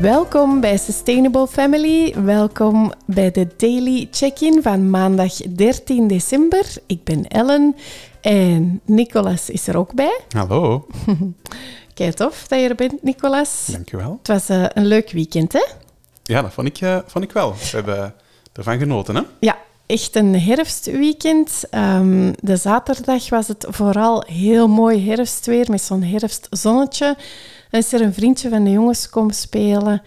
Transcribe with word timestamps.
Welkom 0.00 0.60
bij 0.60 0.76
Sustainable 0.76 1.46
Family. 1.46 2.14
Welkom 2.24 2.92
bij 3.06 3.30
de 3.30 3.48
Daily 3.56 4.08
Check-in 4.10 4.62
van 4.62 4.90
maandag 4.90 5.34
13 5.34 6.06
december. 6.08 6.76
Ik 6.86 7.04
ben 7.04 7.28
Ellen 7.28 7.76
en 8.20 8.80
Nicolas 8.84 9.50
is 9.50 9.66
er 9.66 9.76
ook 9.76 9.94
bij. 9.94 10.20
Hallo. 10.36 10.86
Kijk, 11.94 12.14
tof 12.14 12.46
dat 12.48 12.60
je 12.60 12.68
er 12.68 12.74
bent, 12.74 13.02
Nicolas. 13.02 13.66
Dankjewel. 13.72 14.18
Het 14.18 14.28
was 14.28 14.50
uh, 14.50 14.64
een 14.68 14.86
leuk 14.86 15.10
weekend, 15.10 15.52
hè? 15.52 15.64
Ja, 16.22 16.42
dat 16.42 16.52
vond 16.52 16.66
ik, 16.66 16.80
uh, 16.80 16.98
vond 17.06 17.24
ik 17.24 17.32
wel. 17.32 17.52
We 17.52 17.68
hebben 17.70 18.14
ervan 18.52 18.78
genoten, 18.78 19.14
hè? 19.14 19.22
Ja, 19.40 19.56
echt 19.86 20.16
een 20.16 20.40
herfstweekend. 20.40 21.64
Um, 21.70 22.32
de 22.40 22.56
zaterdag 22.56 23.28
was 23.28 23.48
het 23.48 23.66
vooral 23.68 24.24
heel 24.26 24.68
mooi 24.68 25.08
herfstweer 25.08 25.70
met 25.70 25.82
zo'n 25.82 26.02
herfstzonnetje. 26.02 27.16
Dan 27.70 27.80
is 27.80 27.92
er 27.92 28.00
een 28.00 28.14
vriendje 28.14 28.48
van 28.48 28.64
de 28.64 28.70
jongens 28.70 29.08
komen 29.10 29.34
spelen. 29.34 30.02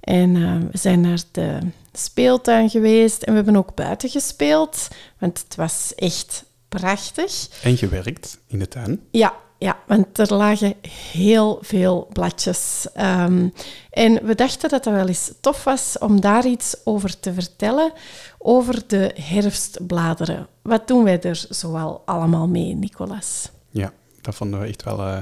En 0.00 0.34
uh, 0.34 0.56
we 0.70 0.78
zijn 0.78 1.00
naar 1.00 1.22
de 1.32 1.58
speeltuin 1.92 2.70
geweest 2.70 3.22
en 3.22 3.30
we 3.30 3.36
hebben 3.36 3.56
ook 3.56 3.74
buiten 3.74 4.08
gespeeld, 4.08 4.88
want 5.18 5.38
het 5.38 5.56
was 5.56 5.92
echt 5.94 6.44
prachtig. 6.68 7.48
En 7.62 7.76
gewerkt 7.76 8.38
in 8.46 8.58
de 8.58 8.68
tuin? 8.68 9.00
Ja, 9.10 9.34
ja, 9.58 9.78
want 9.86 10.18
er 10.18 10.34
lagen 10.34 10.74
heel 11.12 11.58
veel 11.60 12.08
bladjes. 12.12 12.86
Um, 12.96 13.52
en 13.90 14.26
we 14.26 14.34
dachten 14.34 14.68
dat 14.68 14.84
het 14.84 14.94
wel 14.94 15.06
eens 15.06 15.32
tof 15.40 15.64
was 15.64 15.98
om 15.98 16.20
daar 16.20 16.46
iets 16.46 16.76
over 16.84 17.20
te 17.20 17.32
vertellen, 17.32 17.92
over 18.38 18.82
de 18.86 19.14
herfstbladeren. 19.20 20.46
Wat 20.62 20.88
doen 20.88 21.04
wij 21.04 21.20
er 21.20 21.46
zoal 21.48 22.02
allemaal 22.04 22.48
mee, 22.48 22.74
Nicolas? 22.74 23.50
Ja, 23.70 23.92
dat 24.20 24.34
vonden 24.34 24.60
we 24.60 24.66
echt 24.66 24.84
wel 24.84 24.98
uh, 24.98 25.20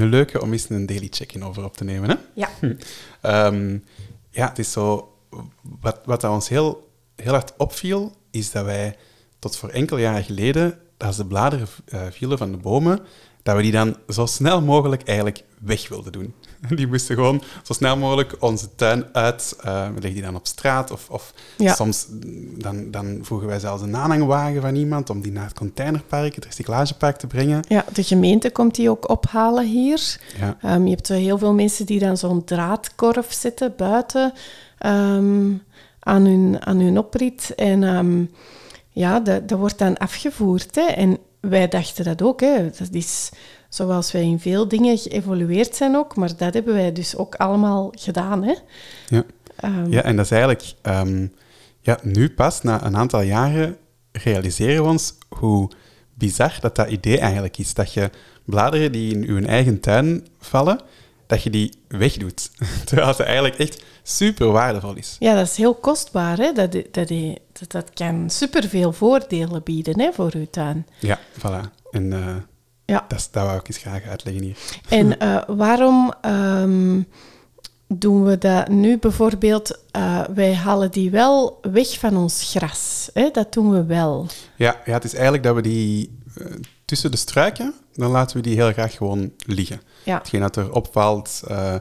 een 0.00 0.08
leuke 0.08 0.40
om 0.42 0.52
eens 0.52 0.68
een 0.68 0.86
daily 0.86 1.08
check-in 1.10 1.44
over 1.44 1.64
op 1.64 1.76
te 1.76 1.84
nemen. 1.84 2.10
Hè? 2.10 2.16
Ja. 2.34 2.48
Hm. 2.60 2.74
Um, 3.22 3.84
ja, 4.30 4.48
het 4.48 4.58
is 4.58 4.72
zo... 4.72 5.08
Wat, 5.80 6.00
wat 6.04 6.24
ons 6.24 6.48
heel, 6.48 6.90
heel 7.16 7.32
hard 7.32 7.52
opviel, 7.56 8.12
is 8.30 8.50
dat 8.50 8.64
wij 8.64 8.96
tot 9.38 9.56
voor 9.56 9.68
enkele 9.68 10.00
jaren 10.00 10.24
geleden, 10.24 10.78
als 10.98 11.16
de 11.16 11.26
bladeren 11.26 11.68
uh, 11.94 12.00
vielen 12.10 12.38
van 12.38 12.50
de 12.50 12.56
bomen, 12.56 13.00
dat 13.42 13.56
we 13.56 13.62
die 13.62 13.72
dan 13.72 13.96
zo 14.08 14.26
snel 14.26 14.62
mogelijk 14.62 15.02
eigenlijk 15.02 15.44
weg 15.60 15.88
wilden 15.88 16.12
doen. 16.12 16.34
Die 16.76 16.86
moesten 16.86 17.14
gewoon 17.14 17.42
zo 17.62 17.72
snel 17.72 17.96
mogelijk 17.96 18.36
onze 18.38 18.74
tuin 18.74 19.04
uit. 19.12 19.56
Uh, 19.58 19.86
we 19.86 19.92
leggen 19.92 20.12
die 20.12 20.22
dan 20.22 20.34
op 20.34 20.46
straat. 20.46 20.90
Of, 20.90 21.10
of 21.10 21.34
ja. 21.56 21.74
soms 21.74 22.06
dan, 22.58 22.90
dan 22.90 23.18
vroegen 23.22 23.48
wij 23.48 23.58
zelfs 23.58 23.82
een 23.82 23.96
aanhangwagen 23.96 24.60
van 24.60 24.74
iemand 24.74 25.10
om 25.10 25.20
die 25.20 25.32
naar 25.32 25.44
het 25.44 25.58
containerpark, 25.58 26.34
het 26.34 26.44
recyclagepark 26.44 27.16
te 27.16 27.26
brengen. 27.26 27.64
Ja, 27.68 27.84
de 27.92 28.02
gemeente 28.02 28.50
komt 28.50 28.74
die 28.74 28.90
ook 28.90 29.08
ophalen 29.08 29.66
hier. 29.66 30.20
Ja. 30.38 30.74
Um, 30.74 30.84
je 30.84 30.90
hebt 30.90 31.08
heel 31.08 31.38
veel 31.38 31.54
mensen 31.54 31.86
die 31.86 31.98
dan 31.98 32.16
zo'n 32.16 32.44
draadkorf 32.44 33.32
zetten 33.32 33.74
buiten 33.76 34.32
um, 34.86 35.62
aan, 36.00 36.24
hun, 36.24 36.66
aan 36.66 36.80
hun 36.80 36.98
oprit. 36.98 37.52
En 37.54 37.82
um, 37.82 38.30
ja, 38.94 39.20
dat, 39.20 39.48
dat 39.48 39.58
wordt 39.58 39.78
dan 39.78 39.96
afgevoerd. 39.96 40.74
Hè. 40.74 40.86
En 40.86 41.18
wij 41.40 41.68
dachten 41.68 42.04
dat 42.04 42.22
ook. 42.22 42.40
Hè. 42.40 42.70
Dat 42.78 42.88
is 42.90 43.30
zoals 43.68 44.12
wij 44.12 44.22
in 44.22 44.40
veel 44.40 44.68
dingen 44.68 44.98
geëvolueerd 44.98 45.76
zijn 45.76 45.96
ook, 45.96 46.16
maar 46.16 46.36
dat 46.36 46.54
hebben 46.54 46.74
wij 46.74 46.92
dus 46.92 47.16
ook 47.16 47.34
allemaal 47.34 47.92
gedaan. 47.98 48.42
Hè. 48.44 48.54
Ja. 49.08 49.24
Um, 49.64 49.90
ja, 49.92 50.02
en 50.02 50.16
dat 50.16 50.24
is 50.24 50.30
eigenlijk... 50.30 50.74
Um, 50.82 51.32
ja, 51.80 51.98
nu 52.02 52.30
pas, 52.30 52.62
na 52.62 52.84
een 52.84 52.96
aantal 52.96 53.20
jaren, 53.20 53.76
realiseren 54.12 54.82
we 54.82 54.88
ons 54.88 55.14
hoe 55.28 55.70
bizar 56.14 56.56
dat 56.60 56.76
dat 56.76 56.90
idee 56.90 57.18
eigenlijk 57.18 57.58
is. 57.58 57.74
Dat 57.74 57.92
je 57.92 58.10
bladeren 58.44 58.92
die 58.92 59.26
in 59.26 59.40
je 59.40 59.46
eigen 59.46 59.80
tuin 59.80 60.26
vallen, 60.38 60.80
dat 61.34 61.42
je 61.42 61.50
die 61.50 61.72
wegdoet. 61.88 62.50
Terwijl 62.84 63.14
ze 63.14 63.22
eigenlijk 63.22 63.54
echt 63.54 63.82
super 64.02 64.50
waardevol 64.50 64.94
is. 64.94 65.16
Ja, 65.18 65.34
dat 65.34 65.46
is 65.46 65.56
heel 65.56 65.74
kostbaar. 65.74 66.36
Hè? 66.36 66.52
Dat, 66.52 66.72
dat, 66.72 66.92
dat, 66.92 67.08
dat 67.68 67.90
kan 67.94 68.30
superveel 68.30 68.92
voordelen 68.92 69.62
bieden 69.62 70.00
hè, 70.00 70.12
voor 70.12 70.32
uw 70.34 70.46
tuin. 70.50 70.86
Ja, 70.98 71.18
voilà. 71.38 71.70
En 71.90 72.04
uh, 72.04 72.36
ja. 72.84 73.04
dat, 73.08 73.28
dat 73.30 73.44
wou 73.44 73.58
ik 73.58 73.68
eens 73.68 73.78
graag 73.78 74.02
uitleggen 74.04 74.42
hier. 74.42 74.56
En 74.98 75.16
uh, 75.22 75.42
waarom 75.46 76.12
um, 76.26 77.06
doen 77.88 78.24
we 78.24 78.38
dat 78.38 78.68
nu 78.68 78.98
bijvoorbeeld? 78.98 79.78
Uh, 79.96 80.24
wij 80.34 80.54
halen 80.54 80.90
die 80.90 81.10
wel 81.10 81.58
weg 81.62 81.98
van 81.98 82.16
ons 82.16 82.50
gras. 82.50 83.10
Hè? 83.14 83.30
Dat 83.32 83.52
doen 83.52 83.70
we 83.70 83.84
wel. 83.84 84.26
Ja, 84.56 84.80
ja, 84.84 84.92
het 84.92 85.04
is 85.04 85.14
eigenlijk 85.14 85.44
dat 85.44 85.54
we 85.54 85.62
die 85.62 86.18
tussen 86.84 87.10
de 87.10 87.16
struiken, 87.16 87.74
dan 87.92 88.10
laten 88.10 88.36
we 88.36 88.42
die 88.42 88.54
heel 88.54 88.72
graag 88.72 88.94
gewoon 88.96 89.32
liggen. 89.46 89.80
Ja. 90.04 90.18
Hetgeen 90.18 90.40
dat 90.40 90.56
er 90.56 90.72
opvalt, 90.72 91.42
uh, 91.50 91.74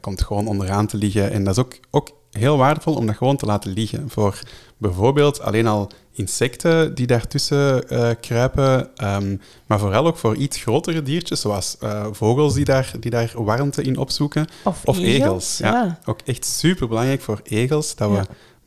komt 0.00 0.22
gewoon 0.22 0.46
onderaan 0.46 0.86
te 0.86 0.96
liggen. 0.96 1.30
En 1.30 1.44
dat 1.44 1.56
is 1.56 1.64
ook, 1.64 1.78
ook 1.90 2.10
heel 2.30 2.56
waardevol 2.56 2.94
om 2.94 3.06
dat 3.06 3.16
gewoon 3.16 3.36
te 3.36 3.46
laten 3.46 3.72
liggen. 3.72 4.10
Voor 4.10 4.38
bijvoorbeeld 4.76 5.40
alleen 5.40 5.66
al 5.66 5.90
insecten 6.12 6.94
die 6.94 7.06
daartussen 7.06 7.84
uh, 7.92 8.10
kruipen, 8.20 8.90
um, 9.04 9.40
maar 9.66 9.78
vooral 9.78 10.06
ook 10.06 10.16
voor 10.16 10.36
iets 10.36 10.56
grotere 10.62 11.02
diertjes, 11.02 11.40
zoals 11.40 11.76
uh, 11.82 12.06
vogels 12.10 12.54
die 12.54 12.64
daar, 12.64 12.92
die 13.00 13.10
daar 13.10 13.32
warmte 13.34 13.82
in 13.82 13.96
opzoeken. 13.96 14.46
Of, 14.64 14.80
of 14.84 14.98
egels. 14.98 15.14
egels. 15.14 15.58
Ja. 15.58 15.84
ja. 15.84 15.98
Ook 16.04 16.20
echt 16.24 16.44
super 16.44 16.88
belangrijk 16.88 17.20
voor 17.20 17.40
egels 17.44 17.94
dat 17.94 18.10
we 18.10 18.22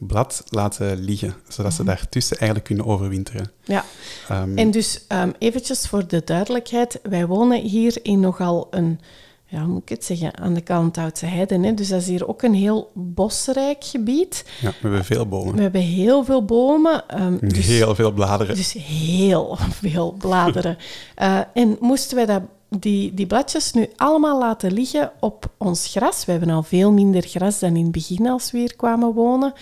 blad 0.06 0.44
laten 0.50 0.98
liggen, 1.00 1.36
zodat 1.48 1.74
ze 1.74 1.84
daartussen 1.84 2.38
eigenlijk 2.38 2.68
kunnen 2.68 2.86
overwinteren. 2.86 3.52
Ja, 3.64 3.86
um, 4.32 4.58
en 4.58 4.72
dus 4.72 5.06
um, 5.10 5.34
eventjes 5.40 5.88
voor 5.88 6.08
de 6.08 6.22
duidelijkheid, 6.26 7.00
wij 7.04 7.28
wonen 7.28 7.62
hier 7.62 7.98
in 8.02 8.20
nogal 8.20 8.68
een, 8.72 9.00
ja, 9.46 9.60
hoe 9.60 9.68
moet 9.68 9.82
ik 9.82 9.90
het 9.90 10.06
zeggen, 10.06 10.38
aan 10.38 10.54
de 10.54 10.62
Kalmthoutse 10.62 11.26
Heide. 11.26 11.60
Hè? 11.60 11.74
Dus 11.74 11.88
dat 11.88 12.02
is 12.02 12.08
hier 12.08 12.28
ook 12.28 12.42
een 12.42 12.54
heel 12.54 12.92
bosrijk 12.94 13.84
gebied. 13.84 14.46
Ja, 14.62 14.70
we 14.70 14.76
hebben 14.82 15.06
veel 15.06 15.28
bomen. 15.28 15.56
We 15.56 15.62
hebben 15.62 15.82
heel 15.82 16.24
veel 16.24 16.46
bomen. 16.46 17.22
Um, 17.22 17.40
dus, 17.42 17.66
heel 17.66 17.96
veel 17.96 18.12
bladeren. 18.12 18.56
Dus 18.56 18.74
heel 18.74 19.58
veel 19.82 20.12
bladeren. 20.12 20.78
uh, 21.22 21.40
en 21.54 21.78
moesten 21.80 22.16
wij 22.16 22.26
dat 22.26 22.42
die, 22.70 23.14
die 23.14 23.28
bladjes 23.28 23.72
nu 23.72 23.90
allemaal 23.96 24.40
laten 24.40 24.74
liggen 24.74 25.12
op 25.20 25.52
ons 25.58 25.88
gras. 25.88 26.26
We 26.26 26.32
hebben 26.32 26.50
al 26.50 26.64
veel 26.64 26.92
minder 26.92 27.22
gras 27.22 27.60
dan 27.60 27.76
in 27.76 27.84
het 27.84 27.92
begin 27.92 28.28
als 28.28 28.52
we 28.52 28.58
hier 28.58 28.76
kwamen 28.76 29.14
wonen. 29.14 29.54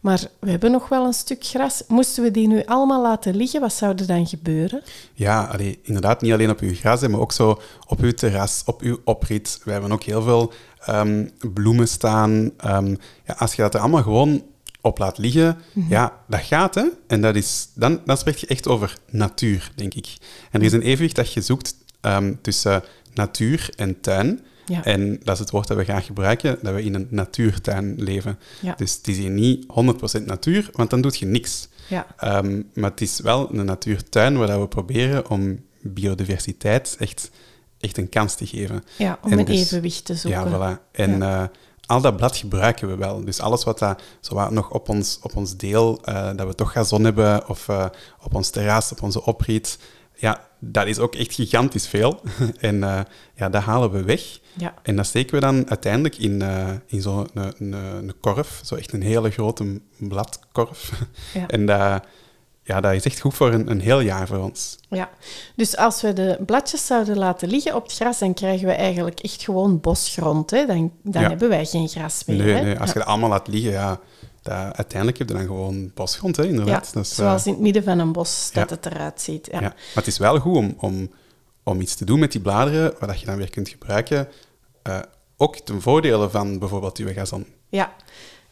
Maar 0.00 0.20
we 0.38 0.50
hebben 0.50 0.70
nog 0.70 0.88
wel 0.88 1.06
een 1.06 1.12
stuk 1.12 1.44
gras. 1.44 1.82
Moesten 1.88 2.22
we 2.22 2.30
die 2.30 2.48
nu 2.48 2.64
allemaal 2.64 3.02
laten 3.02 3.36
liggen, 3.36 3.60
wat 3.60 3.72
zou 3.72 3.94
er 3.96 4.06
dan 4.06 4.26
gebeuren? 4.26 4.82
Ja, 5.14 5.44
allee, 5.44 5.78
inderdaad, 5.82 6.20
niet 6.20 6.32
alleen 6.32 6.50
op 6.50 6.60
uw 6.60 6.74
gras, 6.74 7.08
maar 7.08 7.20
ook 7.20 7.32
zo 7.32 7.60
op 7.86 8.00
uw 8.00 8.12
terras, 8.12 8.62
op 8.66 8.80
uw 8.80 8.98
oprit. 9.04 9.60
We 9.64 9.72
hebben 9.72 9.92
ook 9.92 10.02
heel 10.02 10.22
veel 10.22 10.52
um, 10.88 11.30
bloemen 11.52 11.88
staan. 11.88 12.50
Um, 12.66 12.98
ja, 13.26 13.34
als 13.38 13.54
je 13.54 13.62
dat 13.62 13.74
er 13.74 13.80
allemaal 13.80 14.02
gewoon 14.02 14.42
op 14.80 14.98
laat 14.98 15.18
liggen, 15.18 15.58
mm-hmm. 15.72 15.92
ja, 15.92 16.12
dat 16.28 16.40
gaat, 16.40 16.74
hè. 16.74 16.84
En 17.06 17.20
dat 17.20 17.36
is, 17.36 17.68
dan, 17.74 18.00
dan 18.04 18.16
spreek 18.16 18.36
je 18.36 18.46
echt 18.46 18.68
over 18.68 18.98
natuur, 19.10 19.70
denk 19.74 19.94
ik. 19.94 20.06
En 20.50 20.60
er 20.60 20.66
is 20.66 20.72
een 20.72 20.82
evenwicht 20.82 21.16
dat 21.16 21.32
je 21.32 21.40
zoekt 21.40 21.74
um, 22.00 22.38
tussen 22.42 22.82
natuur 23.14 23.70
en 23.76 24.00
tuin. 24.00 24.40
Ja. 24.70 24.84
En 24.84 25.20
dat 25.22 25.34
is 25.34 25.38
het 25.40 25.50
woord 25.50 25.68
dat 25.68 25.76
we 25.76 25.84
graag 25.84 26.06
gebruiken, 26.06 26.58
dat 26.62 26.74
we 26.74 26.82
in 26.82 26.94
een 26.94 27.06
natuurtuin 27.10 27.94
leven. 27.96 28.38
Ja. 28.60 28.74
Dus 28.76 28.94
het 28.94 29.08
is 29.08 29.18
hier 29.18 29.30
niet 29.30 29.66
100% 30.20 30.24
natuur, 30.24 30.70
want 30.72 30.90
dan 30.90 31.00
doe 31.00 31.12
je 31.18 31.26
niks. 31.26 31.68
Ja. 31.88 32.06
Um, 32.38 32.70
maar 32.74 32.90
het 32.90 33.00
is 33.00 33.20
wel 33.20 33.54
een 33.54 33.64
natuurtuin 33.64 34.38
waar 34.38 34.60
we 34.60 34.68
proberen 34.68 35.30
om 35.30 35.64
biodiversiteit 35.80 36.96
echt, 36.98 37.30
echt 37.78 37.98
een 37.98 38.08
kans 38.08 38.34
te 38.34 38.46
geven. 38.46 38.84
Ja, 38.98 39.18
om 39.22 39.32
en 39.32 39.38
een 39.38 39.44
dus, 39.44 39.60
evenwicht 39.60 40.04
te 40.04 40.14
zoeken. 40.14 40.50
Ja, 40.50 40.76
voilà. 40.76 40.90
En 40.92 41.18
ja. 41.18 41.42
Uh, 41.42 41.48
al 41.86 42.00
dat 42.00 42.16
blad 42.16 42.36
gebruiken 42.36 42.88
we 42.88 42.96
wel. 42.96 43.24
Dus 43.24 43.40
alles 43.40 43.64
wat 43.64 43.78
dat, 43.78 44.02
zo 44.20 44.50
nog 44.50 44.70
op 44.70 44.88
ons, 44.88 45.18
op 45.22 45.36
ons 45.36 45.56
deel, 45.56 46.00
uh, 46.08 46.30
dat 46.36 46.46
we 46.46 46.54
toch 46.54 46.72
gazon 46.72 47.04
hebben, 47.04 47.48
of 47.48 47.68
uh, 47.68 47.86
op 48.20 48.34
ons 48.34 48.50
terras, 48.50 48.92
op 48.92 49.02
onze 49.02 49.24
opriet, 49.24 49.78
ja, 50.20 50.48
dat 50.58 50.86
is 50.86 50.98
ook 50.98 51.14
echt 51.14 51.34
gigantisch 51.34 51.88
veel. 51.88 52.20
en 52.60 52.76
uh, 52.76 53.00
ja, 53.34 53.48
dat 53.48 53.62
halen 53.62 53.90
we 53.90 54.02
weg. 54.02 54.38
Ja. 54.52 54.74
En 54.82 54.96
dat 54.96 55.06
steken 55.06 55.34
we 55.34 55.40
dan 55.40 55.68
uiteindelijk 55.68 56.18
in, 56.18 56.40
uh, 56.42 56.68
in 56.86 57.02
zo'n 57.02 57.28
een, 57.34 57.52
een, 57.58 57.72
een, 57.72 58.14
korf. 58.20 58.60
Zo 58.64 58.74
echt 58.74 58.92
een 58.92 59.02
hele 59.02 59.30
grote 59.30 59.80
bladkorf. 59.98 60.92
Ja. 61.34 61.46
en 61.46 61.66
dat, 61.66 62.02
ja, 62.62 62.80
dat 62.80 62.92
is 62.92 63.04
echt 63.04 63.20
goed 63.20 63.34
voor 63.34 63.52
een, 63.52 63.70
een 63.70 63.80
heel 63.80 64.00
jaar 64.00 64.26
voor 64.26 64.38
ons. 64.38 64.78
Ja, 64.88 65.10
dus 65.56 65.76
als 65.76 66.02
we 66.02 66.12
de 66.12 66.38
bladjes 66.46 66.86
zouden 66.86 67.18
laten 67.18 67.48
liggen 67.48 67.74
op 67.74 67.82
het 67.82 67.92
gras, 67.92 68.18
dan 68.18 68.34
krijgen 68.34 68.66
we 68.66 68.72
eigenlijk 68.72 69.20
echt 69.20 69.42
gewoon 69.42 69.80
bosgrond. 69.80 70.50
Hè? 70.50 70.66
Dan, 70.66 70.92
dan 71.02 71.22
Ja. 71.22 71.28
hebben 71.28 71.48
wij 71.48 71.64
geen 71.64 71.88
gras 71.88 72.24
meer. 72.26 72.36
Nee, 72.36 72.54
hè? 72.54 72.62
nee, 72.62 72.78
als 72.78 72.92
je 72.92 72.98
dat 72.98 73.08
allemaal 73.08 73.28
laat 73.28 73.48
liggen, 73.48 73.70
ja, 73.70 74.00
dat, 74.42 74.56
uiteindelijk 74.76 75.18
heb 75.18 75.28
je 75.28 75.34
dan 75.34 75.46
gewoon 75.46 75.90
bosgrond, 75.94 76.36
hè, 76.36 76.42
Ja, 76.42 76.48
inderdaad. 76.48 76.92
Dat 76.92 77.04
is, 77.04 77.10
eh, 77.10 77.16
zoals 77.16 77.46
in 77.46 77.52
het 77.52 77.60
midden 77.60 77.82
van 77.84 77.98
een 77.98 78.12
bos 78.12 78.50
dat 78.52 78.68
ja. 78.68 78.74
het 78.76 78.86
eruit 78.86 79.20
ziet. 79.20 79.48
Ja. 79.52 79.60
Ja. 79.60 79.68
Maar 79.68 79.76
het 79.94 80.06
is 80.06 80.18
wel 80.18 80.38
goed 80.38 80.56
om, 80.56 80.74
om, 80.78 81.10
om 81.62 81.80
iets 81.80 81.94
te 81.94 82.04
doen 82.04 82.18
met 82.18 82.32
die 82.32 82.40
bladeren, 82.40 82.94
waar 82.98 83.08
dat 83.08 83.20
je 83.20 83.26
dan 83.26 83.36
weer 83.36 83.50
kunt 83.50 83.68
gebruiken. 83.68 84.28
eh, 84.82 84.98
ook 85.36 85.56
ten 85.56 85.80
voordele 85.82 86.30
van 86.30 86.58
bijvoorbeeld 86.58 86.98
uw 86.98 87.12
gazon. 87.12 87.46
Ja. 87.68 87.92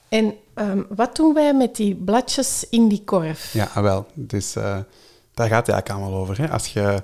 En 0.09 0.35
ehm, 0.55 0.83
wat 0.89 1.17
doen 1.17 1.35
wij 1.35 1.55
met 1.55 1.77
die 1.77 1.95
bladjes 1.95 2.67
in 2.71 2.89
die 2.89 3.03
korf? 3.05 3.53
Ja, 3.53 3.71
ah, 3.75 3.83
wel. 3.83 4.07
Dus 4.15 4.57
eh, 4.57 4.63
daar 5.35 5.49
gaat 5.49 5.67
het 5.67 5.75
eigenlijk 5.75 5.91
allemaal 5.91 6.21
over. 6.21 6.39
Hè. 6.39 6.51
Als 6.51 6.67
je, 6.67 7.03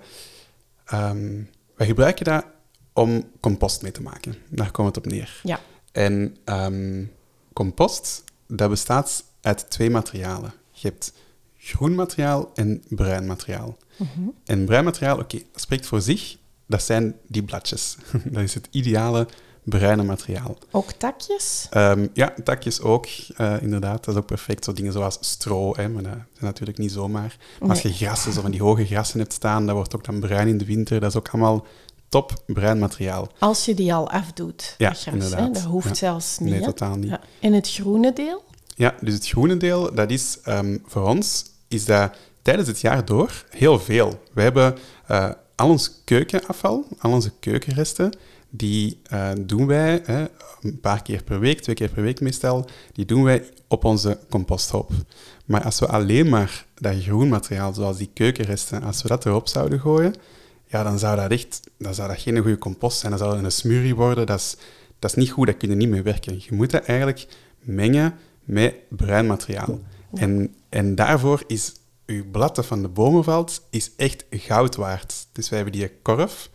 ehm, 0.85 1.43
wij 1.77 1.87
gebruiken 1.87 2.25
dat 2.25 2.45
om 2.93 3.25
compost 3.41 3.83
mee 3.83 3.93
te 3.93 4.03
maken. 4.03 4.35
Daar 4.49 4.71
komt 4.71 4.87
het 4.87 4.97
op 5.05 5.13
neer. 5.13 5.41
Ja. 5.43 5.61
En 5.93 6.37
um, 6.45 7.13
compost, 7.53 8.25
dat 8.47 8.71
bestaat 8.71 9.25
uit 9.41 9.71
twee 9.71 9.91
materialen. 9.91 10.53
Je 10.71 10.89
hebt 10.89 11.13
groen 11.59 11.95
materiaal 11.95 12.51
en 12.55 12.83
bruin 12.89 13.27
materiaal. 13.27 13.77
Mhm. 13.97 14.29
En 14.45 14.65
bruin 14.65 14.85
materiaal, 14.85 15.19
oké, 15.19 15.39
dat 15.53 15.61
spreekt 15.61 15.87
voor 15.87 16.01
zich. 16.01 16.37
Dat 16.67 16.83
zijn 16.83 17.15
die 17.27 17.43
bladjes. 17.43 17.97
dat 18.25 18.43
is 18.43 18.55
het 18.55 18.69
ideale 18.71 19.27
bruine 19.65 20.03
materiaal. 20.03 20.59
Ook 20.71 20.93
takjes? 20.93 21.69
Um, 21.77 22.11
ja, 22.13 22.35
takjes 22.45 22.81
ook, 22.81 23.07
uh, 23.39 23.63
inderdaad. 23.63 24.05
Dat 24.05 24.15
is 24.15 24.21
ook 24.21 24.27
perfect. 24.27 24.65
Zo 24.65 24.73
dingen 24.73 24.93
zoals 24.93 25.19
stro, 25.21 25.75
hè, 25.77 25.89
maar 25.89 26.03
dat 26.03 26.17
is 26.35 26.41
natuurlijk 26.41 26.79
niet 26.79 26.93
zomaar. 26.93 27.37
Maar 27.61 27.71
als 27.71 27.83
je 27.83 27.93
grassen, 27.93 28.33
zo 28.33 28.41
van 28.41 28.51
die 28.51 28.63
hoge 28.63 28.87
grassen 28.87 29.19
hebt 29.19 29.33
staan, 29.33 29.67
dat 29.67 29.75
wordt 29.75 29.95
ook 29.95 30.05
dan 30.05 30.21
bruin 30.21 30.49
in 30.49 30.59
de 30.59 30.65
winter. 30.65 31.01
Dat 31.01 31.11
is 31.11 31.17
ook 31.17 31.29
allemaal 31.29 31.67
top 32.09 32.43
bruin 32.47 32.79
materiaal. 32.79 33.29
Als 33.39 33.65
je 33.65 33.75
die 33.75 33.95
al 33.95 34.11
afdoet, 34.11 34.75
ja, 34.79 34.91
gras, 34.91 35.07
inderdaad. 35.07 35.41
Hè? 35.41 35.51
Dat 35.51 35.63
hoeft 35.63 35.97
zelfs 35.97 36.39
niet. 36.39 36.51
Nee, 36.51 36.61
totaal 36.61 36.97
niet. 36.97 37.11
Ja. 37.11 37.21
En 37.41 37.53
het 37.53 37.71
groene 37.71 38.13
deel? 38.13 38.45
Ja, 38.77 38.95
dus 39.01 39.15
het 39.15 39.29
groene 39.29 39.57
deel, 39.57 39.95
dat 39.95 40.11
is 40.11 40.39
um, 40.49 40.83
voor 40.87 41.09
ons, 41.09 41.45
is 41.69 41.85
dat 41.85 42.13
tijdens 42.43 42.69
het 42.69 42.81
jaar 42.81 43.05
door 43.05 43.45
heel 43.51 43.79
veel. 43.81 44.23
We 44.33 44.43
hebben 44.43 44.77
uh, 45.11 45.31
al 45.55 45.69
ons 45.69 46.01
keukenafval, 46.05 46.85
al 46.99 47.13
onze 47.13 47.33
keukenresten, 47.41 48.13
die 48.51 49.01
uh, 49.13 49.31
doen 49.41 49.67
wij 49.67 50.03
hè, 50.05 50.25
een 50.61 50.81
paar 50.81 51.03
keer 51.03 51.23
per 51.23 51.41
week, 51.41 51.61
twee 51.61 51.75
keer 51.75 51.89
per 51.89 52.03
week 52.03 52.21
meestal, 52.21 52.67
die 52.93 53.05
doen 53.05 53.23
wij 53.23 53.49
op 53.69 53.85
onze 53.85 54.19
composthoop. 54.31 54.91
Maar 55.45 55.65
als 55.65 55.79
we 55.79 55.87
alleen 55.87 56.29
maar 56.29 56.67
dat 56.75 57.03
groen 57.03 57.29
materiaal, 57.29 57.75
zoals 57.75 57.97
die 57.97 58.11
keukenresten, 58.15 58.83
als 58.83 59.03
we 59.03 59.09
dat 59.09 59.27
erop 59.27 59.49
zouden 59.49 59.81
gooien, 59.81 60.15
ja, 60.75 60.83
dan 60.83 60.99
zou 60.99 61.17
dat 61.17 61.31
echt 61.31 61.61
dan 61.79 61.95
zou 61.95 62.09
dat 62.09 62.19
geen 62.19 62.39
goede 62.39 62.59
compost 62.59 62.99
zijn. 62.99 63.11
Dan 63.11 63.21
zou 63.21 63.35
het 63.35 63.45
een 63.45 63.53
smurrie 63.53 63.95
worden. 63.95 64.27
Dat 64.27 64.39
is, 64.39 64.57
dat 64.99 65.11
is 65.11 65.17
niet 65.17 65.31
goed, 65.31 65.47
daar 65.47 65.55
kun 65.55 65.69
je 65.69 65.75
niet 65.75 65.89
mee 65.89 66.03
werken. 66.03 66.35
Je 66.39 66.55
moet 66.55 66.71
dat 66.71 66.85
eigenlijk 66.85 67.27
mengen 67.59 68.15
met 68.45 68.75
bruin 68.89 69.27
materiaal. 69.27 69.79
En, 70.15 70.55
en 70.69 70.95
daarvoor 70.95 71.43
is 71.47 71.73
uw 72.07 72.31
bladen 72.31 72.65
van 72.65 72.83
de 72.83 72.89
bomen 72.89 73.25
valt, 73.25 73.67
is 73.71 73.91
echt 73.97 74.25
goud 74.31 74.77
waard. 74.77 75.27
Dus 75.33 75.49
wij 75.49 75.59
hebben 75.59 75.79
die 75.79 75.91
korf. 76.03 76.51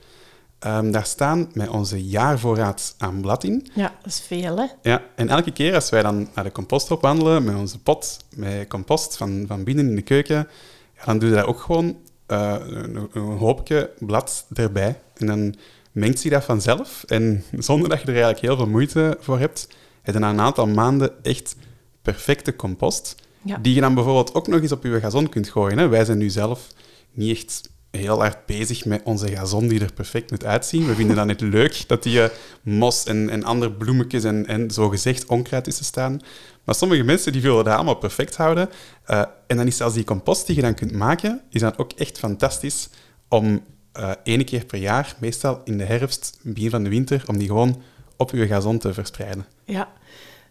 Um, 0.65 0.91
daar 0.91 1.05
staan 1.05 1.49
met 1.53 1.69
onze 1.69 2.05
jaarvoorraad 2.05 2.95
aan 2.97 3.21
blad 3.21 3.43
in. 3.43 3.67
Ja, 3.73 3.95
dat 4.01 4.11
is 4.11 4.21
veel, 4.21 4.57
hè? 4.57 4.65
Ja, 4.81 5.03
en 5.15 5.29
elke 5.29 5.51
keer 5.51 5.75
als 5.75 5.89
wij 5.89 6.01
dan 6.01 6.29
naar 6.35 6.43
de 6.43 6.51
composthoop 6.51 7.01
wandelen 7.01 7.43
met 7.43 7.55
onze 7.55 7.79
pot 7.79 8.25
met 8.35 8.67
compost 8.67 9.17
van, 9.17 9.43
van 9.47 9.63
binnen 9.63 9.87
in 9.89 9.95
de 9.95 10.01
keuken, 10.01 10.47
ja, 10.95 11.05
dan 11.05 11.19
doen 11.19 11.29
we 11.29 11.35
dat 11.35 11.45
ook 11.45 11.59
gewoon 11.59 11.97
uh, 12.31 12.55
een, 12.59 13.09
een, 13.13 13.21
hoopje 13.21 13.89
blad 13.99 14.45
erbij. 14.53 14.99
En 15.17 15.25
dan 15.25 15.55
mengt 15.91 16.19
zich 16.19 16.31
dat 16.31 16.43
vanzelf. 16.43 17.03
En 17.07 17.43
zonder 17.57 17.89
dat 17.89 17.99
je 17.99 18.05
er 18.05 18.13
eigenlijk 18.13 18.45
heel 18.45 18.55
veel 18.55 18.67
moeite 18.67 19.17
voor 19.19 19.39
hebt, 19.39 19.67
heb 20.01 20.13
je 20.13 20.19
na 20.19 20.29
een 20.29 20.39
aantal 20.39 20.67
maanden 20.67 21.23
echt 21.23 21.55
perfecte 22.01 22.55
compost. 22.55 23.15
Die 23.61 23.73
je 23.73 23.81
dan 23.81 23.93
bijvoorbeeld 23.93 24.33
ook 24.33 24.47
nog 24.47 24.61
eens 24.61 24.71
op 24.71 24.83
je 24.83 24.99
gazon 24.99 25.29
kunt 25.29 25.49
gooien. 25.49 25.77
Hè. 25.77 25.87
Wij 25.87 26.05
zijn 26.05 26.17
nu 26.17 26.29
zelf 26.29 26.67
niet 27.11 27.37
echt 27.37 27.69
heel 27.91 28.19
hard 28.19 28.45
bezig 28.45 28.85
met 28.85 29.01
onze 29.03 29.27
gazon 29.27 29.67
die 29.67 29.79
er 29.79 29.93
perfect 29.93 30.31
moet 30.31 30.45
uitzien. 30.45 30.85
We 30.85 30.95
vinden 30.95 31.15
dat 31.15 31.25
net 31.25 31.41
leuk 31.41 31.83
dat 31.87 32.03
die 32.03 32.21
uh, 32.21 32.25
mos 32.61 33.03
en, 33.03 33.29
en 33.29 33.43
andere 33.43 33.71
bloemetjes 33.71 34.23
en, 34.23 34.47
en 34.47 34.71
zogezegd 34.71 35.25
onkruid 35.25 35.63
tussen 35.63 35.85
staan. 35.85 36.21
Maar 36.63 36.75
sommige 36.75 37.03
mensen 37.03 37.31
die 37.31 37.41
willen 37.41 37.63
dat 37.63 37.75
allemaal 37.75 37.95
perfect 37.95 38.35
houden. 38.35 38.69
Uh, 39.07 39.23
en 39.47 39.57
dan 39.57 39.67
is 39.67 39.77
zelfs 39.77 39.95
die 39.95 40.03
compost 40.03 40.47
die 40.47 40.55
je 40.55 40.61
dan 40.61 40.73
kunt 40.73 40.91
maken, 40.91 41.41
is 41.49 41.61
dan 41.61 41.77
ook 41.77 41.91
echt 41.91 42.19
fantastisch 42.19 42.89
om 43.27 43.63
uh, 43.99 44.43
keer 44.45 44.65
per 44.65 44.79
jaar, 44.79 45.15
meestal 45.19 45.61
in 45.63 45.77
de 45.77 45.83
herfst, 45.83 46.39
begin 46.41 46.69
van 46.69 46.83
de 46.83 46.89
winter, 46.89 47.23
om 47.25 47.37
die 47.37 47.47
gewoon 47.47 47.81
op 48.17 48.31
je 48.31 48.47
gazon 48.47 48.77
te 48.77 48.93
verspreiden. 48.93 49.45
Ja, 49.63 49.89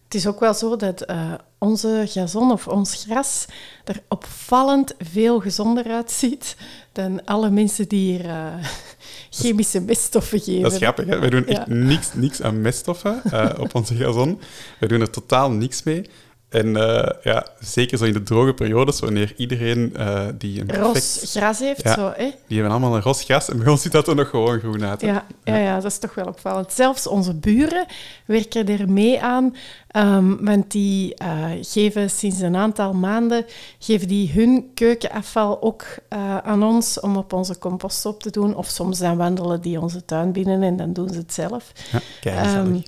het 0.09 0.17
is 0.17 0.27
ook 0.27 0.39
wel 0.39 0.53
zo 0.53 0.75
dat 0.75 1.09
uh, 1.09 1.33
onze 1.57 2.03
gazon 2.07 2.51
of 2.51 2.67
ons 2.67 3.05
gras 3.07 3.45
er 3.83 4.01
opvallend 4.07 4.93
veel 4.99 5.39
gezonder 5.39 5.85
uitziet 5.91 6.55
dan 6.91 7.25
alle 7.25 7.49
mensen 7.49 7.87
die 7.87 8.11
hier 8.11 8.25
uh, 8.25 8.53
chemische 9.39 9.81
meststoffen 9.81 10.39
geven. 10.39 10.61
Dat 10.61 10.71
is 10.71 10.77
grappig, 10.77 11.05
hè? 11.05 11.19
Wij 11.19 11.29
doen 11.29 11.45
echt 11.45 11.67
niks, 11.67 12.13
niks 12.13 12.41
aan 12.41 12.61
meststoffen 12.61 13.21
uh, 13.33 13.49
op 13.59 13.75
onze 13.75 13.95
gazon. 13.95 14.39
Wij 14.79 14.87
doen 14.87 15.01
er 15.01 15.09
totaal 15.09 15.51
niks 15.51 15.83
mee. 15.83 16.09
En 16.49 16.67
uh, 16.67 17.09
ja, 17.23 17.47
zeker 17.59 17.97
zo 17.97 18.05
in 18.05 18.13
de 18.13 18.23
droge 18.23 18.53
periodes, 18.53 18.99
wanneer 18.99 19.33
iedereen 19.37 19.93
uh, 19.97 20.25
die 20.37 20.59
een 20.59 20.65
perfect... 20.65 20.93
Ros 20.93 21.31
gras 21.31 21.59
heeft, 21.59 21.83
ja, 21.83 21.93
zo, 21.93 22.13
hè? 22.15 22.31
Die 22.47 22.57
hebben 22.57 22.71
allemaal 22.71 22.95
een 22.95 23.01
ros 23.01 23.23
gras 23.23 23.49
en 23.49 23.57
bij 23.57 23.67
ons 23.67 23.81
ziet 23.81 23.91
dat 23.91 24.07
er 24.07 24.15
nog 24.15 24.29
gewoon 24.29 24.59
groen 24.59 24.85
uit. 24.85 25.01
Ja, 25.01 25.25
ja, 25.43 25.57
ja. 25.57 25.75
dat 25.75 25.91
is 25.91 25.97
toch 25.97 26.13
wel 26.13 26.25
opvallend. 26.25 26.71
Zelfs 26.71 27.07
onze 27.07 27.33
buren 27.33 27.85
werken 28.25 28.67
er 28.67 28.89
mee 28.89 29.21
aan, 29.21 29.55
um, 29.95 30.45
want 30.45 30.71
die 30.71 31.15
uh, 31.21 31.45
geven 31.61 32.09
sinds 32.09 32.39
een 32.39 32.55
aantal 32.55 32.93
maanden 32.93 33.45
geven 33.79 34.07
die 34.07 34.31
hun 34.31 34.71
keukenafval 34.73 35.61
ook 35.61 35.85
aan 36.43 36.63
ons 36.63 36.99
om 36.99 37.17
op 37.17 37.33
onze 37.33 37.57
compost 37.57 38.05
op 38.05 38.21
te 38.21 38.29
doen. 38.29 38.55
Of 38.55 38.67
soms 38.67 38.99
dan 38.99 39.17
wandelen 39.17 39.61
die 39.61 39.81
onze 39.81 40.05
tuin 40.05 40.31
binnen 40.31 40.63
en 40.63 40.77
dan 40.77 40.93
doen 40.93 41.09
ze 41.09 41.17
het 41.17 41.33
zelf. 41.33 41.71
Ja, 41.91 41.99
kijk, 42.19 42.55
um, 42.55 42.83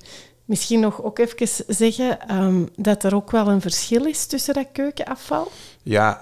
Misschien 0.52 0.80
nog 0.80 1.02
ook 1.02 1.18
even 1.18 1.64
zeggen 1.68 2.36
um, 2.42 2.68
dat 2.76 3.04
er 3.04 3.14
ook 3.14 3.30
wel 3.30 3.48
een 3.48 3.60
verschil 3.60 4.06
is 4.06 4.26
tussen 4.26 4.54
dat 4.54 4.66
keukenafval. 4.72 5.50
Ja, 5.82 6.20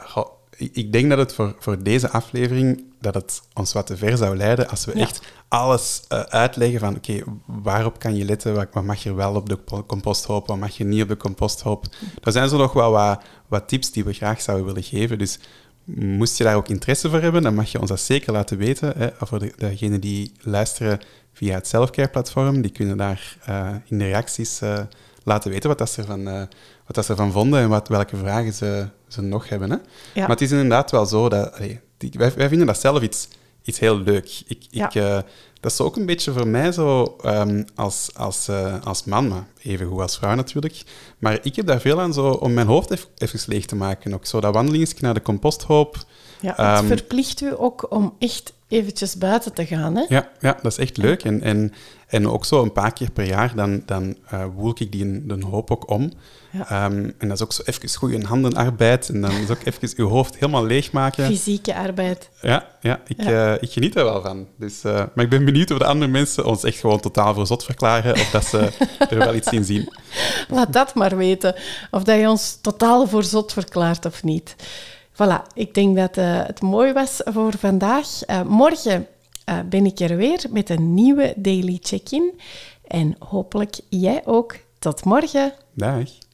ik 0.57 0.93
denk 0.93 1.09
dat 1.09 1.19
het 1.19 1.35
voor, 1.35 1.57
voor 1.59 1.83
deze 1.83 2.11
aflevering 2.11 2.85
dat 3.01 3.15
het 3.15 3.43
ons 3.55 3.73
wat 3.73 3.87
te 3.87 3.97
ver 3.97 4.17
zou 4.17 4.37
leiden 4.37 4.69
als 4.69 4.85
we 4.85 4.93
echt 4.93 5.21
alles 5.49 6.03
uh, 6.09 6.21
uitleggen 6.21 6.81
van 6.81 6.97
oké, 6.97 7.23
waarop 7.47 7.99
kan 7.99 8.17
je 8.17 8.25
letten, 8.25 8.55
wat, 8.55 8.69
wat, 8.73 8.85
mag 8.85 9.03
je 9.03 9.15
wel 9.15 9.35
op 9.35 9.49
de 9.49 9.59
composthoop, 9.87 10.47
wat 10.47 10.59
mag 10.59 10.77
je 10.77 10.85
niet 10.85 11.03
op 11.03 11.09
de 11.09 11.17
composthoop. 11.17 11.87
Er 12.23 12.33
zijn 12.33 12.49
zo 12.49 12.57
nog 12.57 12.73
wel 12.73 12.91
wat, 12.91 13.23
wat 13.49 13.69
tips 13.69 13.91
die 13.91 14.05
we 14.05 14.13
graag 14.13 14.41
zouden 14.41 14.67
willen 14.67 14.83
geven, 14.83 15.19
dus 15.19 15.39
moest 15.85 16.39
je 16.39 16.45
daar 16.45 16.57
ook 16.57 16.69
interesse 16.69 17.11
voor 17.11 17.21
hebben, 17.21 17.43
dan 17.43 17.55
mag 17.55 17.73
je 17.73 17.81
ons 17.81 17.89
dat 17.89 18.01
zeker 18.01 18.33
laten 18.33 18.59
weten. 18.59 18.93
Hè, 18.97 19.09
voor 19.19 19.39
de, 19.39 19.53
degenen 19.57 20.01
die 20.01 20.33
luisteren 20.41 21.01
via 21.33 21.55
het 21.55 21.67
Selfcare-platform. 21.67 22.63
Die 22.63 22.71
kunnen 22.71 22.97
daar 22.97 23.37
uh, 23.49 23.71
in 23.85 23.99
de 23.99 24.05
reacties 24.05 24.61
uh, 24.63 24.81
laten 25.23 25.51
weten 25.51 25.69
wat, 25.69 25.79
dat 25.79 25.91
ze, 25.91 26.05
van, 26.05 26.29
uh, 26.29 26.39
wat 26.87 26.95
dat 26.95 27.05
ze 27.05 27.11
ervan 27.11 27.33
vonden 27.33 27.61
en 27.61 27.69
wat, 27.69 27.89
welke 27.89 28.17
vragen 28.17 28.53
ze, 28.53 28.89
ze 29.09 29.23
nog 29.23 29.49
hebben. 29.49 29.71
Hè? 29.71 29.77
Ja. 29.77 30.21
Maar 30.21 30.29
het 30.29 30.41
is 30.41 30.51
inderdaad 30.51 30.91
wel 30.91 31.07
zo 31.07 31.29
dat... 31.29 31.53
Allee, 31.53 31.81
die, 31.97 32.11
wij, 32.13 32.33
wij, 32.35 32.49
vinden 32.49 32.67
dat 32.67 32.81
zelf 32.81 33.03
iets, 33.03 33.29
iets 33.63 33.79
heel 33.79 33.99
leuk. 33.99 34.43
Ik, 34.47 34.63
ja. 34.71 34.95
ik, 34.95 35.25
dat 35.61 35.73
is 35.73 35.81
ook 35.81 35.97
een 35.97 36.07
beetje 36.07 36.33
voor 36.33 36.49
mij 36.49 36.73
zo 36.73 37.17
um, 37.25 37.65
als, 37.75 38.11
als, 38.15 38.49
als 38.85 39.05
man, 39.05 39.29
maar 39.29 39.47
even 39.63 39.87
goed 39.87 40.01
als 40.01 40.17
vrouw 40.17 40.35
natuurlijk. 40.35 40.83
Maar 41.19 41.39
ik 41.43 41.57
heb 41.57 41.67
daar 41.67 41.81
veel 41.81 42.01
aan 42.01 42.13
zo 42.13 42.31
om 42.31 42.55
mijn 42.55 42.67
hoofd 42.67 42.91
even, 42.91 43.09
even 43.17 43.41
leeg 43.47 43.67
te 43.67 43.77
maken. 43.77 44.15
Ook 44.15 44.27
zo 44.27 44.41
dat 44.41 44.55
wandelingetje 44.55 44.97
naar 45.01 45.15
de 45.15 45.23
composthoop. 45.23 45.97
Ja, 46.41 46.55
het 46.57 46.83
um, 46.83 46.87
verplicht 46.87 47.41
u 47.41 47.53
ook 47.57 47.87
om 47.91 48.15
echt 48.19 48.53
eventjes 48.69 49.17
buiten 49.17 49.53
te 49.53 49.67
gaan. 49.67 49.97
Hè? 49.97 50.05
Ja, 50.09 50.29
ja, 50.41 50.59
dat 50.63 50.73
is 50.73 50.79
echt 50.79 50.97
leuk. 50.97 51.25
En, 51.25 51.43
en, 51.43 51.73
en 52.07 52.29
ook 52.29 52.45
zo 52.45 52.63
een 52.63 52.73
paar 52.73 52.93
keer 52.93 53.11
per 53.11 53.27
jaar, 53.27 53.55
dan, 53.55 53.83
dan 53.87 54.17
uh, 54.35 54.45
woel 54.55 54.75
ik 54.79 54.93
die 54.93 55.05
een, 55.05 55.43
hoop 55.43 55.71
ook 55.71 55.91
om. 55.91 56.13
Ja. 56.53 56.85
Um, 56.85 57.15
en 57.19 57.29
dat 57.29 57.37
is 57.37 57.43
ook 57.43 57.53
zo 57.53 57.63
even 57.65 57.99
goede 57.99 58.27
handenarbeid. 58.27 59.09
En 59.09 59.21
dan 59.21 59.31
is 59.31 59.51
ook 59.51 59.65
even 59.65 59.89
uw 59.97 60.09
hoofd 60.09 60.35
helemaal 60.35 60.67
leegmaken. 60.67 61.27
Fysieke 61.27 61.75
arbeid. 61.75 62.31
Ja, 62.41 62.69
ja, 62.81 63.01
ik, 63.07 63.23
ja. 63.23 63.55
Uh, 63.55 63.63
ik 63.63 63.71
geniet 63.71 63.97
er 63.97 64.05
wel 64.05 64.23
van. 64.23 64.47
Dus, 64.57 64.85
uh, 64.85 64.93
maar 65.15 65.25
ik 65.25 65.31
ben 65.31 65.45
benieuwd 65.51 65.71
of 65.71 65.79
de 65.79 65.85
andere 65.85 66.11
mensen 66.11 66.45
ons 66.45 66.65
echt 66.65 66.79
gewoon 66.79 67.01
totaal 67.01 67.35
voor 67.35 67.47
zot 67.47 67.65
verklaren. 67.65 68.13
Of 68.13 68.31
dat 68.31 68.45
ze 68.45 68.73
er 69.11 69.19
wel 69.19 69.35
iets 69.35 69.49
in 69.49 69.65
zien. 69.65 69.89
Laat 70.49 70.73
dat 70.73 70.95
maar 70.95 71.17
weten. 71.17 71.55
Of 71.91 72.03
dat 72.03 72.21
je 72.21 72.29
ons 72.29 72.59
totaal 72.61 73.07
voor 73.07 73.25
zot 73.25 73.53
verklaart 73.53 74.05
of 74.05 74.23
niet. 74.23 74.57
Voilà, 75.13 75.55
ik 75.55 75.75
denk 75.75 75.97
dat 75.97 76.17
uh, 76.17 76.47
het 76.47 76.61
mooi 76.61 76.93
was 76.93 77.21
voor 77.25 77.53
vandaag. 77.59 78.07
Uh, 78.27 78.43
morgen 78.43 79.07
uh, 79.49 79.59
ben 79.69 79.87
ik 79.87 80.01
er 80.01 80.17
weer 80.17 80.45
met 80.51 80.71
een 80.71 80.95
nieuwe 80.95 81.33
Daily 81.37 81.79
Check-in. 81.83 82.41
En 82.87 83.17
hopelijk 83.19 83.81
jij 83.89 84.23
ook. 84.25 84.57
Tot 84.79 85.05
morgen. 85.05 85.53
Dag. 85.75 86.30